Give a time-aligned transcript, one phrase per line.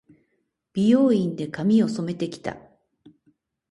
[0.73, 2.57] 美容院で、髪を染めて来た。